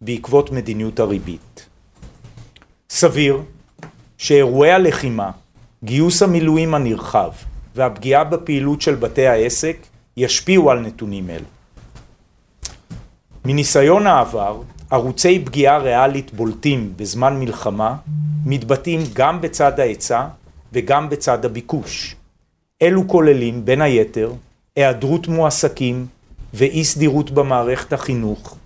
בעקבות 0.00 0.50
מדיניות 0.50 1.00
הריבית. 1.00 1.66
סביר 2.90 3.42
שאירועי 4.18 4.72
הלחימה, 4.72 5.30
גיוס 5.84 6.22
המילואים 6.22 6.74
הנרחב 6.74 7.30
והפגיעה 7.74 8.24
בפעילות 8.24 8.80
של 8.80 8.94
בתי 8.94 9.26
העסק 9.26 9.76
ישפיעו 10.16 10.70
על 10.70 10.80
נתונים 10.80 11.30
אלו. 11.30 11.46
מניסיון 13.44 14.06
העבר, 14.06 14.62
ערוצי 14.90 15.44
פגיעה 15.44 15.78
ריאלית 15.78 16.34
בולטים 16.34 16.92
בזמן 16.96 17.40
מלחמה 17.40 17.96
מתבטאים 18.46 19.00
גם 19.12 19.40
בצד 19.40 19.80
ההיצע 19.80 20.26
וגם 20.72 21.08
בצד 21.08 21.44
הביקוש. 21.44 22.16
אלו 22.82 23.08
כוללים 23.08 23.64
בין 23.64 23.80
היתר 23.80 24.32
היעדרות 24.76 25.28
מועסקים 25.28 26.06
ואי 26.54 26.84
סדירות 26.84 27.30
במערכת 27.30 27.92
החינוך, 27.92 28.56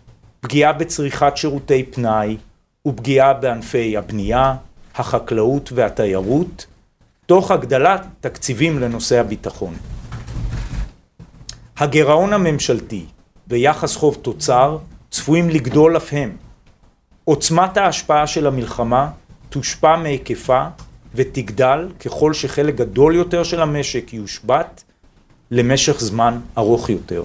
פגיעה 0.41 0.73
בצריכת 0.73 1.37
שירותי 1.37 1.85
פנאי 1.85 2.37
ופגיעה 2.87 3.33
בענפי 3.33 3.97
הבנייה, 3.97 4.55
החקלאות 4.95 5.73
והתיירות, 5.75 6.67
תוך 7.27 7.51
הגדלת 7.51 8.07
תקציבים 8.21 8.79
לנושא 8.79 9.21
הביטחון. 9.21 9.75
הגירעון 11.77 12.33
הממשלתי 12.33 13.05
ויחס 13.49 13.97
חוב 13.97 14.19
תוצר 14.23 14.79
צפויים 15.11 15.51
לגדול 15.51 15.97
אף 15.97 16.09
הם. 16.13 16.37
עוצמת 17.25 17.77
ההשפעה 17.77 18.27
של 18.27 18.47
המלחמה 18.47 19.11
תושפע 19.49 19.97
מהיקפה 19.97 20.65
ותגדל 21.19 21.89
ככל 22.01 22.33
שחלק 22.33 22.75
גדול 22.75 23.15
יותר 23.15 23.43
של 23.43 23.63
המשק 23.63 24.13
יושבת 24.13 24.85
למשך 25.51 26.01
זמן 26.01 26.41
ארוך 26.59 26.91
יותר. 26.91 27.25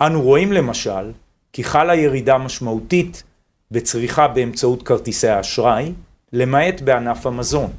אנו 0.00 0.22
רואים 0.22 0.52
למשל 0.52 1.12
כי 1.52 1.64
חלה 1.64 1.94
ירידה 1.94 2.38
משמעותית 2.38 3.22
בצריכה 3.70 4.28
באמצעות 4.28 4.82
כרטיסי 4.82 5.28
האשראי, 5.28 5.92
למעט 6.32 6.80
בענף 6.80 7.26
המזון. 7.26 7.70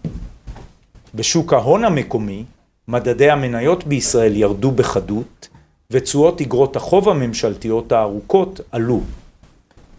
בשוק 1.15 1.53
ההון 1.53 1.83
המקומי, 1.83 2.43
מדדי 2.88 3.29
המניות 3.29 3.88
בישראל 3.88 4.35
ירדו 4.35 4.71
בחדות, 4.71 5.47
ותשואות 5.91 6.41
אגרות 6.41 6.75
החוב 6.75 7.09
הממשלתיות 7.09 7.91
הארוכות 7.91 8.61
עלו. 8.71 9.01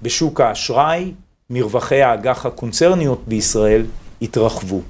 בשוק 0.02 0.40
האשראי, 0.40 1.12
מרווחי 1.50 2.02
האג"ח 2.02 2.46
הקונצרניות 2.46 3.22
בישראל 3.28 3.86
התרחבו. 4.22 4.80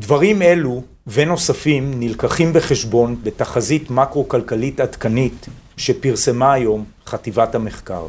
דברים 0.00 0.42
אלו 0.42 0.82
ונוספים 1.06 2.00
נלקחים 2.00 2.52
בחשבון 2.52 3.16
בתחזית 3.22 3.90
מקרו-כלכלית 3.90 4.80
עדכנית 4.80 5.46
שפרסמה 5.76 6.52
היום 6.52 6.84
חטיבת 7.06 7.54
המחקר. 7.54 8.06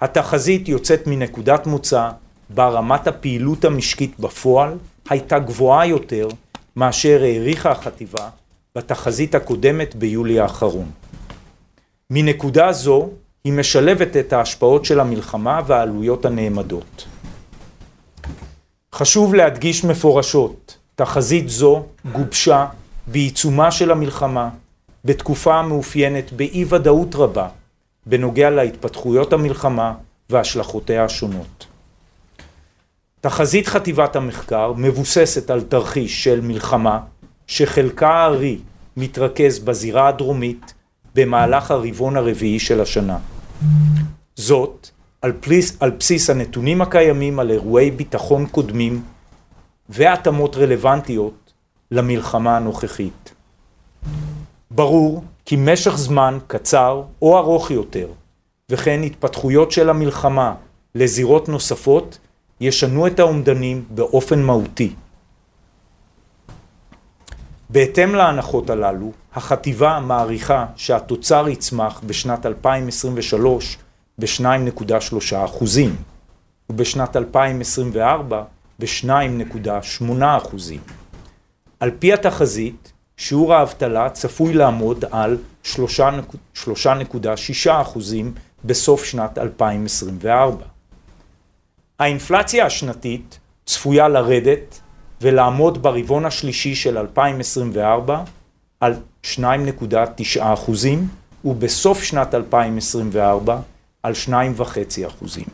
התחזית 0.00 0.68
יוצאת 0.68 1.06
מנקודת 1.06 1.66
מוצא 1.66 2.10
בה 2.50 2.68
רמת 2.68 3.06
הפעילות 3.06 3.64
המשקית 3.64 4.20
בפועל 4.20 4.78
הייתה 5.10 5.38
גבוהה 5.38 5.86
יותר 5.86 6.28
מאשר 6.76 7.22
העריכה 7.22 7.70
החטיבה 7.70 8.28
בתחזית 8.76 9.34
הקודמת 9.34 9.94
ביולי 9.94 10.40
האחרון. 10.40 10.90
מנקודה 12.10 12.72
זו 12.72 13.08
היא 13.44 13.52
משלבת 13.52 14.16
את 14.16 14.32
ההשפעות 14.32 14.84
של 14.84 15.00
המלחמה 15.00 15.60
והעלויות 15.66 16.24
הנעמדות. 16.24 17.13
חשוב 18.94 19.34
להדגיש 19.34 19.84
מפורשות, 19.84 20.78
תחזית 20.94 21.48
זו 21.48 21.82
גובשה 22.12 22.66
בעיצומה 23.06 23.70
של 23.70 23.90
המלחמה, 23.90 24.48
בתקופה 25.04 25.54
המאופיינת 25.54 26.32
באי 26.32 26.64
ודאות 26.68 27.14
רבה 27.14 27.48
בנוגע 28.06 28.50
להתפתחויות 28.50 29.32
המלחמה 29.32 29.94
והשלכותיה 30.30 31.04
השונות. 31.04 31.66
תחזית 33.20 33.66
חטיבת 33.66 34.16
המחקר 34.16 34.72
מבוססת 34.76 35.50
על 35.50 35.62
תרחיש 35.62 36.24
של 36.24 36.40
מלחמה 36.40 37.00
שחלקה 37.46 38.08
הארי 38.08 38.58
מתרכז 38.96 39.58
בזירה 39.58 40.08
הדרומית 40.08 40.74
במהלך 41.14 41.70
הרבעון 41.70 42.16
הרביעי 42.16 42.58
של 42.58 42.80
השנה. 42.80 43.18
זאת 44.36 44.88
על, 45.24 45.32
פליס, 45.40 45.76
על 45.80 45.90
בסיס 45.90 46.30
הנתונים 46.30 46.82
הקיימים 46.82 47.38
על 47.38 47.50
אירועי 47.50 47.90
ביטחון 47.90 48.46
קודמים 48.46 49.02
והתאמות 49.88 50.56
רלוונטיות 50.56 51.52
למלחמה 51.90 52.56
הנוכחית. 52.56 53.34
ברור 54.70 55.24
כי 55.44 55.56
משך 55.58 55.96
זמן 55.96 56.38
קצר 56.46 57.02
או 57.22 57.38
ארוך 57.38 57.70
יותר 57.70 58.08
וכן 58.68 59.02
התפתחויות 59.02 59.72
של 59.72 59.90
המלחמה 59.90 60.54
לזירות 60.94 61.48
נוספות 61.48 62.18
ישנו 62.60 63.06
את 63.06 63.18
האומדנים 63.18 63.84
באופן 63.90 64.42
מהותי. 64.42 64.94
בהתאם 67.70 68.14
להנחות 68.14 68.70
הללו, 68.70 69.12
החטיבה 69.34 70.00
מעריכה 70.00 70.66
שהתוצר 70.76 71.48
יצמח 71.48 72.00
בשנת 72.06 72.46
2023 72.46 73.78
ב-2.3 74.18 75.44
אחוזים 75.44 75.96
ובשנת 76.70 77.16
2024 77.16 78.44
ב-2.8 78.78 80.04
אחוזים. 80.22 80.80
על 81.80 81.90
פי 81.98 82.12
התחזית, 82.12 82.92
שיעור 83.16 83.54
האבטלה 83.54 84.10
צפוי 84.10 84.54
לעמוד 84.54 85.04
על 85.10 85.38
3.6 85.64 87.70
אחוזים 87.70 88.34
בסוף 88.64 89.04
שנת 89.04 89.38
2024. 89.38 90.64
האינפלציה 91.98 92.66
השנתית 92.66 93.38
צפויה 93.66 94.08
לרדת 94.08 94.80
ולעמוד 95.20 95.82
ברבעון 95.82 96.24
השלישי 96.24 96.74
של 96.74 96.98
2024 96.98 98.22
על 98.80 98.94
2.9 99.24 99.38
אחוזים 100.40 101.08
ובסוף 101.44 102.02
שנת 102.02 102.34
2024 102.34 103.60
על 104.04 104.12
2.5 104.26 105.06
אחוזים. 105.06 105.44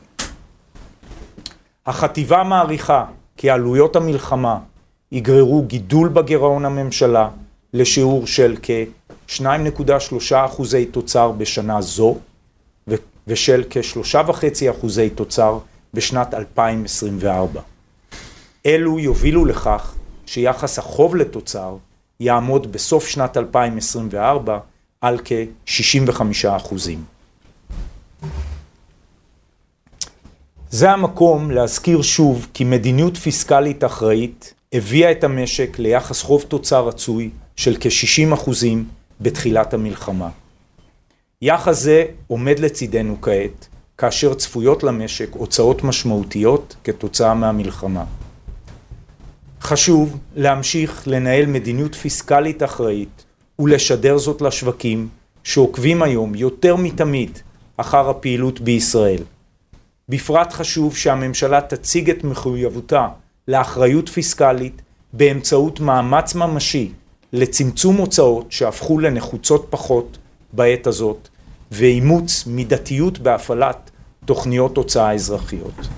החטיבה 1.87 2.42
מעריכה 2.42 3.04
כי 3.37 3.50
עלויות 3.50 3.97
המלחמה 3.97 4.59
יגררו 5.12 5.62
גידול 5.66 6.09
בגירעון 6.09 6.64
הממשלה 6.64 7.28
לשיעור 7.73 8.26
של 8.26 8.57
כ-2.3 8.62 10.35
אחוזי 10.35 10.87
תוצר 10.87 11.33
בשנה 11.33 11.80
זו 11.80 12.16
ושל 13.26 13.64
כ-3.5 13.71 14.71
אחוזי 14.71 15.11
תוצר 15.11 15.59
בשנת 15.95 16.35
2024. 16.35 17.61
אלו 18.66 18.99
יובילו 18.99 19.45
לכך 19.45 19.95
שיחס 20.26 20.78
החוב 20.78 21.16
לתוצר 21.16 21.76
יעמוד 22.21 22.73
בסוף 22.73 23.09
שנת 23.09 23.37
2024 23.37 24.59
על 25.00 25.19
כ-65 25.25 26.23
אחוזים. 26.49 27.19
זה 30.70 30.90
המקום 30.90 31.50
להזכיר 31.50 32.02
שוב 32.02 32.46
כי 32.54 32.64
מדיניות 32.64 33.16
פיסקלית 33.16 33.84
אחראית 33.84 34.54
הביאה 34.72 35.10
את 35.10 35.24
המשק 35.24 35.78
ליחס 35.78 36.22
חוב 36.22 36.44
תוצר 36.48 36.86
רצוי 36.88 37.30
של 37.56 37.76
כ-60 37.80 38.34
אחוזים 38.34 38.84
בתחילת 39.20 39.74
המלחמה. 39.74 40.28
יחס 41.42 41.78
זה 41.82 42.04
עומד 42.26 42.58
לצידנו 42.58 43.16
כעת, 43.22 43.68
כאשר 43.98 44.34
צפויות 44.34 44.82
למשק 44.82 45.28
הוצאות 45.32 45.84
משמעותיות 45.84 46.76
כתוצאה 46.84 47.34
מהמלחמה. 47.34 48.04
חשוב 49.60 50.18
להמשיך 50.36 51.02
לנהל 51.06 51.46
מדיניות 51.46 51.94
פיסקלית 51.94 52.62
אחראית 52.62 53.24
ולשדר 53.58 54.18
זאת 54.18 54.42
לשווקים 54.42 55.08
שעוקבים 55.44 56.02
היום 56.02 56.34
יותר 56.34 56.76
מתמיד 56.76 57.38
אחר 57.76 58.10
הפעילות 58.10 58.60
בישראל. 58.60 59.22
בפרט 60.10 60.52
חשוב 60.52 60.96
שהממשלה 60.96 61.60
תציג 61.60 62.10
את 62.10 62.24
מחויבותה 62.24 63.08
לאחריות 63.48 64.08
פיסקלית 64.08 64.82
באמצעות 65.12 65.80
מאמץ 65.80 66.34
ממשי 66.34 66.92
לצמצום 67.32 67.96
הוצאות 67.96 68.52
שהפכו 68.52 68.98
לנחוצות 68.98 69.66
פחות 69.70 70.18
בעת 70.52 70.86
הזאת 70.86 71.28
ואימוץ 71.72 72.46
מידתיות 72.46 73.18
בהפעלת 73.18 73.90
תוכניות 74.24 74.76
הוצאה 74.76 75.12
אזרחיות. 75.12 75.88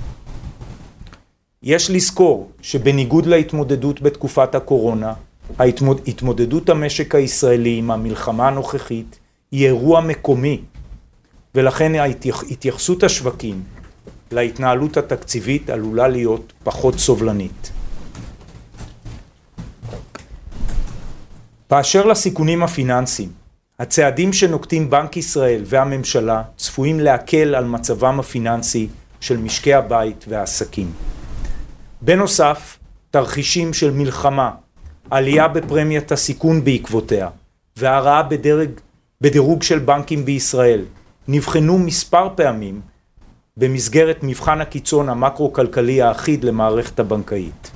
יש 1.62 1.90
לזכור 1.90 2.51
שבניגוד 2.62 3.27
להתמודדות 3.27 4.03
בתקופת 4.03 4.55
הקורונה, 4.55 5.12
התמודדות 6.07 6.68
המשק 6.68 7.14
הישראלי 7.14 7.79
עם 7.79 7.90
המלחמה 7.90 8.48
הנוכחית 8.48 9.18
היא 9.53 9.66
אירוע 9.66 10.01
מקומי 10.01 10.61
ולכן 11.55 11.92
התייחסות 12.51 13.03
השווקים 13.03 13.62
להתנהלות 14.33 14.97
התקציבית 14.97 15.71
עלולה 15.71 16.09
להיות 16.09 16.53
פחות 16.64 16.99
סובלנית. 16.99 17.73
באשר 21.71 22.07
לסיכונים 22.07 22.62
הפיננסיים, 22.62 23.29
הצעדים 23.79 24.33
שנוקטים 24.33 24.90
בנק 24.90 25.16
ישראל 25.16 25.62
והממשלה 25.66 26.42
צפויים 26.57 27.01
להקל 27.01 27.55
על 27.55 27.64
מצבם 27.64 28.21
הפיננסי 28.21 28.88
של 29.21 29.37
משקי 29.37 29.75
הבית 29.75 30.25
והעסקים. 30.29 30.92
בנוסף, 32.03 32.79
תרחישים 33.11 33.73
של 33.73 33.90
מלחמה, 33.90 34.51
עלייה 35.11 35.49
בפרמיית 35.49 36.12
הסיכון 36.12 36.64
בעקבותיה 36.64 37.29
והרעה 37.77 38.23
בדרג, 38.23 38.71
בדירוג 39.21 39.62
של 39.62 39.79
בנקים 39.79 40.25
בישראל 40.25 40.85
נבחנו 41.29 41.79
מספר 41.79 42.29
פעמים 42.37 42.81
במסגרת 43.57 44.19
מבחן 44.23 44.61
הקיצון 44.61 45.09
המקרו-כלכלי 45.09 46.03
האחיד 46.03 46.45
למערכת 46.45 47.01
הבנקאית. 47.01 47.71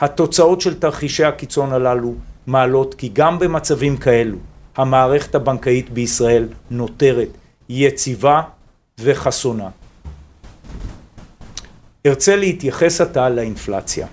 התוצאות 0.00 0.60
של 0.60 0.78
תרחישי 0.78 1.24
הקיצון 1.24 1.72
הללו 1.72 2.14
מעלות 2.46 2.94
כי 2.94 3.10
גם 3.12 3.38
במצבים 3.38 3.96
כאלו 3.96 4.36
המערכת 4.76 5.34
הבנקאית 5.34 5.90
בישראל 5.90 6.48
נותרת 6.70 7.28
יציבה 7.68 8.42
וחסונה. 9.00 9.68
ארצה 12.06 12.36
להתייחס 12.36 13.00
עתה 13.00 13.28
לאינפלציה. 13.28 14.06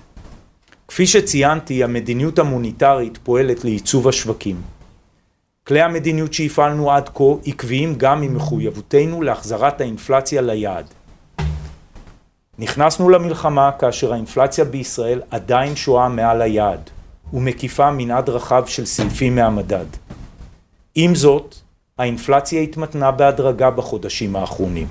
כפי 0.88 1.06
שציינתי, 1.06 1.84
המדיניות 1.84 2.38
המוניטרית 2.38 3.18
פועלת 3.22 3.64
לעיצוב 3.64 4.08
השווקים. 4.08 4.75
כלי 5.66 5.80
המדיניות 5.80 6.32
שהפעלנו 6.32 6.90
עד 6.92 7.08
כה 7.14 7.24
עקביים 7.46 7.94
גם 7.94 8.20
ממחויבותנו 8.20 9.22
להחזרת 9.22 9.80
האינפלציה 9.80 10.42
ליעד. 10.42 10.86
נכנסנו 12.58 13.08
למלחמה 13.08 13.70
כאשר 13.78 14.12
האינפלציה 14.12 14.64
בישראל 14.64 15.20
עדיין 15.30 15.76
שוהה 15.76 16.08
מעל 16.08 16.42
היעד 16.42 16.90
ומקיפה 17.32 17.90
מנעד 17.90 18.28
רחב 18.28 18.66
של 18.66 18.86
סעיפים 18.86 19.34
מהמדד. 19.34 19.84
עם 20.94 21.14
זאת, 21.14 21.54
האינפלציה 21.98 22.60
התמתנה 22.60 23.10
בהדרגה 23.10 23.70
בחודשים 23.70 24.36
האחרונים. 24.36 24.86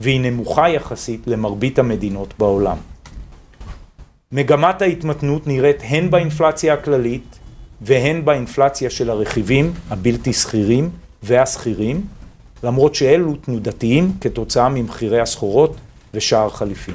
והיא 0.00 0.20
נמוכה 0.20 0.68
יחסית 0.68 1.26
למרבית 1.26 1.78
המדינות 1.78 2.34
בעולם. 2.38 2.76
מגמת 4.32 4.82
ההתמתנות 4.82 5.46
נראית 5.46 5.82
הן 5.82 6.10
באינפלציה 6.10 6.74
הכללית 6.74 7.38
והן 7.86 8.24
באינפלציה 8.24 8.90
של 8.90 9.10
הרכיבים 9.10 9.72
הבלתי 9.90 10.32
שכירים 10.32 10.90
והשכירים, 11.22 12.06
למרות 12.62 12.94
שאלו 12.94 13.36
תנודתיים 13.36 14.12
כתוצאה 14.20 14.68
ממחירי 14.68 15.20
הסחורות 15.20 15.76
ושער 16.14 16.50
חליפין. 16.50 16.94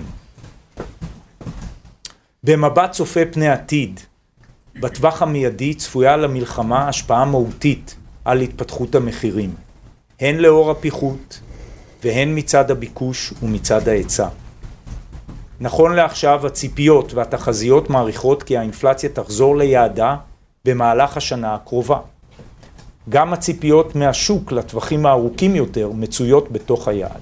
במבט 2.43 2.91
צופה 2.91 3.19
פני 3.31 3.49
עתיד, 3.49 3.99
בטווח 4.79 5.21
המיידי 5.21 5.73
צפויה 5.73 6.17
למלחמה 6.17 6.87
השפעה 6.87 7.25
מהותית 7.25 7.95
על 8.25 8.41
התפתחות 8.41 8.95
המחירים, 8.95 9.53
הן 10.19 10.37
לאור 10.37 10.71
הפיחות 10.71 11.39
והן 12.03 12.37
מצד 12.37 12.71
הביקוש 12.71 13.33
ומצד 13.43 13.87
ההיצע. 13.87 14.27
נכון 15.59 15.93
לעכשיו 15.93 16.47
הציפיות 16.47 17.13
והתחזיות 17.13 17.89
מעריכות 17.89 18.43
כי 18.43 18.57
האינפלציה 18.57 19.09
תחזור 19.09 19.57
ליעדה 19.57 20.15
במהלך 20.65 21.17
השנה 21.17 21.55
הקרובה. 21.55 21.99
גם 23.09 23.33
הציפיות 23.33 23.95
מהשוק 23.95 24.51
לטווחים 24.51 25.05
הארוכים 25.05 25.55
יותר 25.55 25.91
מצויות 25.93 26.51
בתוך 26.51 26.87
היעד. 26.87 27.21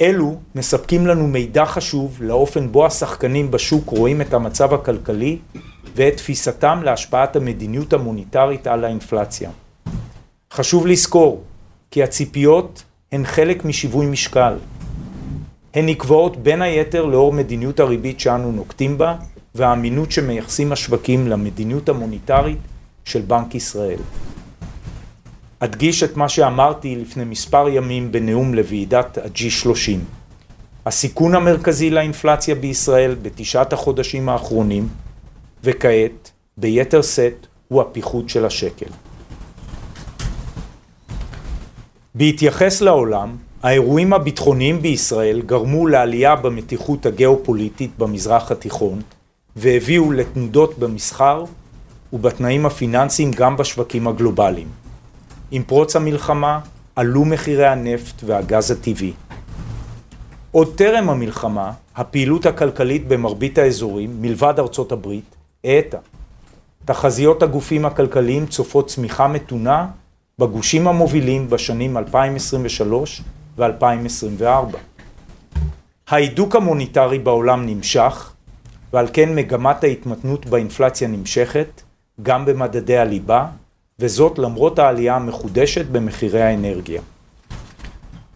אלו 0.00 0.36
מספקים 0.54 1.06
לנו 1.06 1.26
מידע 1.26 1.64
חשוב 1.64 2.18
לאופן 2.20 2.72
בו 2.72 2.86
השחקנים 2.86 3.50
בשוק 3.50 3.88
רואים 3.88 4.20
את 4.20 4.34
המצב 4.34 4.74
הכלכלי 4.74 5.38
ואת 5.94 6.16
תפיסתם 6.16 6.80
להשפעת 6.82 7.36
המדיניות 7.36 7.92
המוניטרית 7.92 8.66
על 8.66 8.84
האינפלציה. 8.84 9.50
חשוב 10.52 10.86
לזכור 10.86 11.42
כי 11.90 12.02
הציפיות 12.02 12.82
הן 13.12 13.24
חלק 13.24 13.64
משיווי 13.64 14.06
משקל. 14.06 14.54
הן 15.74 15.86
נקבעות 15.86 16.36
בין 16.36 16.62
היתר 16.62 17.04
לאור 17.04 17.32
מדיניות 17.32 17.80
הריבית 17.80 18.20
שאנו 18.20 18.52
נוקטים 18.52 18.98
בה 18.98 19.16
והאמינות 19.54 20.12
שמייחסים 20.12 20.72
השווקים 20.72 21.28
למדיניות 21.28 21.88
המוניטרית 21.88 22.58
של 23.04 23.20
בנק 23.20 23.54
ישראל. 23.54 24.00
אדגיש 25.58 26.02
את 26.02 26.16
מה 26.16 26.28
שאמרתי 26.28 26.96
לפני 26.96 27.24
מספר 27.24 27.68
ימים 27.68 28.12
בנאום 28.12 28.54
לוועידת 28.54 29.18
ה-G30. 29.18 29.98
הסיכון 30.86 31.34
המרכזי 31.34 31.90
לאינפלציה 31.90 32.54
בישראל 32.54 33.16
בתשעת 33.22 33.72
החודשים 33.72 34.28
האחרונים, 34.28 34.88
וכעת, 35.64 36.30
ביתר 36.56 37.02
שאת, 37.02 37.46
הוא 37.68 37.80
הפיחות 37.80 38.28
של 38.28 38.46
השקל. 38.46 38.90
בהתייחס 42.14 42.80
לעולם, 42.80 43.36
האירועים 43.62 44.12
הביטחוניים 44.12 44.82
בישראל 44.82 45.42
גרמו 45.46 45.86
לעלייה 45.86 46.36
במתיחות 46.36 47.06
הגיאופוליטית 47.06 47.90
במזרח 47.98 48.52
התיכון 48.52 49.02
והביאו 49.56 50.12
לתנודות 50.12 50.78
במסחר 50.78 51.44
ובתנאים 52.12 52.66
הפיננסיים 52.66 53.30
גם 53.30 53.56
בשווקים 53.56 54.08
הגלובליים. 54.08 54.68
עם 55.50 55.62
פרוץ 55.62 55.96
המלחמה 55.96 56.60
עלו 56.96 57.24
מחירי 57.24 57.66
הנפט 57.66 58.22
והגז 58.24 58.70
הטבעי. 58.70 59.12
עוד 60.50 60.74
טרם 60.76 61.10
המלחמה, 61.10 61.72
הפעילות 61.96 62.46
הכלכלית 62.46 63.08
במרבית 63.08 63.58
האזורים, 63.58 64.22
מלבד 64.22 64.54
ארצות 64.58 64.92
הברית, 64.92 65.36
האטה. 65.64 65.98
תחזיות 66.84 67.42
הגופים 67.42 67.84
הכלכליים 67.84 68.46
צופות 68.46 68.86
צמיחה 68.86 69.28
מתונה 69.28 69.86
בגושים 70.38 70.88
המובילים 70.88 71.50
בשנים 71.50 71.96
2023 71.98 73.22
ו-2024. 73.58 74.76
ההידוק 76.08 76.56
המוניטרי 76.56 77.18
בעולם 77.18 77.66
נמשך, 77.66 78.31
ועל 78.92 79.06
כן 79.12 79.34
מגמת 79.34 79.84
ההתמתנות 79.84 80.46
באינפלציה 80.46 81.08
נמשכת, 81.08 81.82
גם 82.22 82.44
במדדי 82.44 82.98
הליבה, 82.98 83.46
וזאת 83.98 84.38
למרות 84.38 84.78
העלייה 84.78 85.16
המחודשת 85.16 85.86
במחירי 85.86 86.42
האנרגיה. 86.42 87.02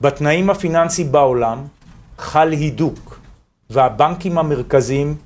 בתנאים 0.00 0.50
הפיננסיים 0.50 1.12
בעולם 1.12 1.64
חל 2.18 2.52
הידוק, 2.52 3.18
והבנקים 3.70 4.38
המרכזיים 4.38 5.16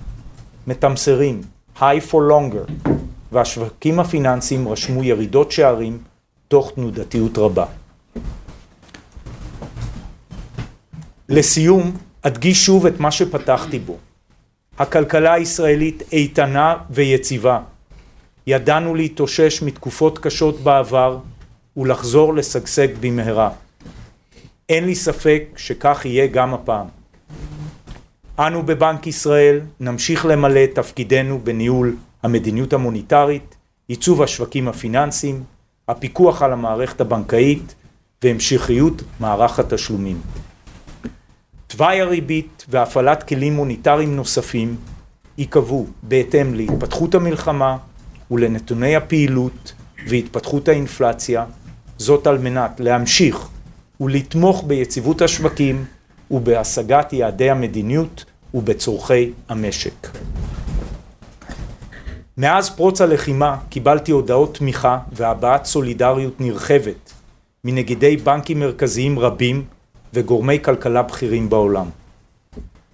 מתמסרים 0.66 1.40
high 1.76 2.02
for 2.10 2.20
longer, 2.30 2.90
והשווקים 3.32 4.00
הפיננסיים 4.00 4.68
רשמו 4.68 5.04
ירידות 5.04 5.52
שערים 5.52 5.98
תוך 6.48 6.72
תנודתיות 6.74 7.38
רבה. 7.38 7.66
לסיום, 11.28 11.92
אדגיש 12.22 12.66
שוב 12.66 12.86
את 12.86 13.00
מה 13.00 13.10
שפתחתי 13.10 13.78
בו. 13.78 13.96
הכלכלה 14.80 15.32
הישראלית 15.32 16.02
איתנה 16.12 16.76
ויציבה. 16.90 17.60
ידענו 18.46 18.94
להתאושש 18.94 19.62
מתקופות 19.62 20.18
קשות 20.18 20.60
בעבר 20.60 21.18
ולחזור 21.76 22.34
לשגשג 22.34 22.88
במהרה. 23.00 23.50
אין 24.68 24.84
לי 24.84 24.94
ספק 24.94 25.42
שכך 25.56 26.02
יהיה 26.04 26.26
גם 26.26 26.54
הפעם. 26.54 26.86
אנו 28.38 28.62
בבנק 28.62 29.06
ישראל 29.06 29.60
נמשיך 29.80 30.26
למלא 30.26 30.64
את 30.64 30.74
תפקידנו 30.74 31.38
בניהול 31.44 31.96
המדיניות 32.22 32.72
המוניטרית, 32.72 33.56
עיצוב 33.88 34.22
השווקים 34.22 34.68
הפיננסיים, 34.68 35.42
הפיקוח 35.88 36.42
על 36.42 36.52
המערכת 36.52 37.00
הבנקאית 37.00 37.74
והמשכיות 38.24 39.02
מערך 39.20 39.58
התשלומים. 39.58 40.20
תוואי 41.80 42.00
הריבית 42.00 42.66
והפעלת 42.68 43.22
כלים 43.22 43.56
מוניטריים 43.56 44.16
נוספים 44.16 44.76
ייקבעו 45.38 45.86
בהתאם 46.02 46.54
להתפתחות 46.54 47.14
המלחמה 47.14 47.76
ולנתוני 48.30 48.96
הפעילות 48.96 49.72
והתפתחות 50.08 50.68
האינפלציה, 50.68 51.44
זאת 51.98 52.26
על 52.26 52.38
מנת 52.38 52.80
להמשיך 52.80 53.48
ולתמוך 54.00 54.64
ביציבות 54.66 55.22
השווקים 55.22 55.84
ובהשגת 56.30 57.12
יעדי 57.12 57.50
המדיניות 57.50 58.24
ובצורכי 58.54 59.32
המשק. 59.48 60.08
מאז 62.36 62.70
פרוץ 62.70 63.00
הלחימה 63.00 63.56
קיבלתי 63.68 64.12
הודעות 64.12 64.54
תמיכה 64.54 64.98
והבעת 65.12 65.64
סולידריות 65.64 66.40
נרחבת 66.40 67.12
מנגידי 67.64 68.16
בנקים 68.16 68.60
מרכזיים 68.60 69.18
רבים 69.18 69.64
וגורמי 70.14 70.62
כלכלה 70.62 71.03
בכירים 71.03 71.51
בעולם. 71.51 71.87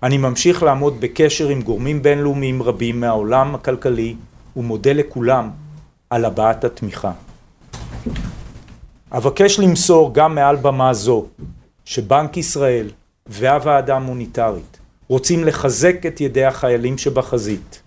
אני 0.03 0.19
ממשיך 0.19 0.63
לעמוד 0.63 1.01
בקשר 1.01 1.49
עם 1.49 1.63
גורמים 1.63 2.03
בינלאומיים 2.03 2.63
רבים 2.63 3.01
מהעולם 3.01 3.55
הכלכלי 3.55 4.15
ומודה 4.57 4.93
לכולם 4.93 5.51
על 6.11 6.25
הבעת 6.25 6.65
התמיכה. 6.65 7.13
אבקש 9.13 9.59
למסור 9.59 10.15
גם 10.15 10.35
מעל 10.35 10.57
במה 10.57 10.95
זו 10.95 11.27
שבנק 11.85 12.37
ישראל 12.37 12.91
והוועדה 13.27 13.97
המוניטרית 13.97 14.79
רוצים 15.09 15.45
לחזק 15.45 16.07
את 16.07 16.21
ידי 16.21 16.45
החיילים 16.45 16.99
שבחזית. 16.99 17.83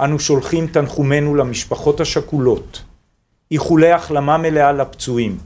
אנו 0.00 0.20
שולחים 0.20 0.66
תנחומינו 0.66 1.34
למשפחות 1.34 2.00
השכולות, 2.00 2.82
איחולי 3.50 3.92
החלמה 3.92 4.38
מלאה 4.38 4.72
לפצועים 4.72 5.38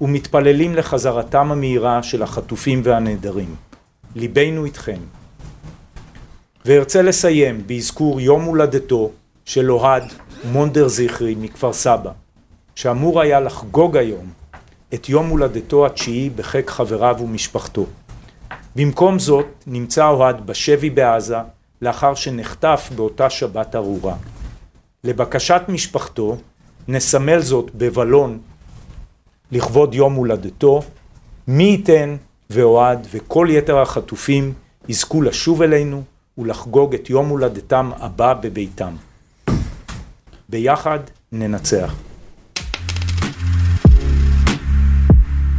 ומתפללים 0.00 0.74
לחזרתם 0.74 1.52
המהירה 1.52 2.02
של 2.02 2.22
החטופים 2.22 2.80
והנעדרים. 2.84 3.54
ליבנו 4.14 4.64
איתכם. 4.64 4.98
וארצה 6.64 7.02
לסיים 7.02 7.66
באזכור 7.66 8.20
יום 8.20 8.44
הולדתו 8.44 9.10
של 9.44 9.72
אוהד 9.72 10.04
מונדר 10.44 10.88
זכרי 10.88 11.34
מכפר 11.38 11.72
סבא, 11.72 12.10
שאמור 12.74 13.20
היה 13.20 13.40
לחגוג 13.40 13.96
היום 13.96 14.30
את 14.94 15.08
יום 15.08 15.28
הולדתו 15.28 15.86
התשיעי 15.86 16.30
בחיק 16.30 16.70
חבריו 16.70 17.16
ומשפחתו. 17.20 17.86
במקום 18.76 19.18
זאת 19.18 19.46
נמצא 19.66 20.08
אוהד 20.08 20.46
בשבי 20.46 20.90
בעזה 20.90 21.36
לאחר 21.82 22.14
שנחטף 22.14 22.90
באותה 22.96 23.30
שבת 23.30 23.76
ארורה. 23.76 24.14
לבקשת 25.04 25.62
משפחתו 25.68 26.36
נסמל 26.88 27.40
זאת 27.40 27.70
בבלון 27.74 28.38
לכבוד 29.52 29.94
יום 29.94 30.14
הולדתו, 30.14 30.82
מי 31.48 31.64
ייתן 31.64 32.16
ואוהד 32.50 33.06
וכל 33.10 33.48
יתר 33.50 33.78
החטופים 33.78 34.52
יזכו 34.88 35.22
לשוב 35.22 35.62
אלינו 35.62 36.02
ולחגוג 36.38 36.94
את 36.94 37.10
יום 37.10 37.28
הולדתם 37.28 37.90
הבא 38.00 38.34
בביתם. 38.34 38.92
ביחד 40.48 40.98
ננצח. 41.32 41.94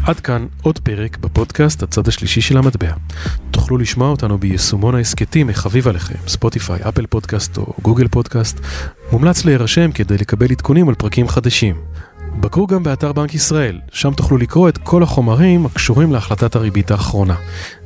עד 0.08 0.20
כאן 0.20 0.48
עוד 0.62 0.80
פרק 0.80 1.18
בפודקאסט 1.18 1.84
הצד 1.84 2.08
השלישי 2.08 2.42
של 2.42 2.58
המטבע. 2.58 2.94
תוכלו 3.52 3.78
לשמוע 3.78 4.10
אותנו 4.10 4.38
ביישומון 4.38 4.96
ההסכתים 4.96 5.48
מחביב 5.48 5.88
עליכם, 5.88 6.16
ספוטיפיי, 6.28 6.80
אפל 6.90 7.06
פודקאסט 7.06 7.58
או 7.58 7.74
גוגל 7.82 8.08
פודקאסט. 8.08 8.60
מומלץ 9.12 9.46
להירשם 9.46 9.92
כדי 9.92 10.18
לקבל 10.18 10.52
עדכונים 10.52 10.90
על 10.90 10.96
פרקים 10.96 11.28
חדשים. 11.28 11.91
בקרו 12.40 12.68
גם 12.68 12.84
באתר 12.84 13.14
בנק 13.14 13.34
ישראל, 13.34 13.80
שם 13.92 14.14
תוכלו 14.14 14.38
לקרוא 14.38 14.70
את 14.70 14.78
כל 14.78 15.04
החומרים 15.04 15.66
הקשורים 15.66 16.12
להחלטת 16.12 16.56
הריבית 16.56 16.92
האחרונה. 16.92 17.36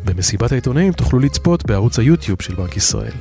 במסיבת 0.05 0.51
העיתונאים 0.51 0.93
תוכלו 0.93 1.19
לצפות 1.19 1.65
בערוץ 1.65 1.99
היוטיוב 1.99 2.41
של 2.41 2.55
בנק 2.55 2.77
ישראל. 2.77 3.13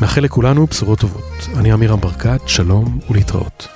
מאחל 0.00 0.20
לכולנו 0.20 0.66
בשורות 0.66 0.98
טובות. 0.98 1.48
אני 1.56 1.72
עמירם 1.72 2.00
ברקת, 2.00 2.40
שלום 2.46 2.98
ולהתראות. 3.10 3.68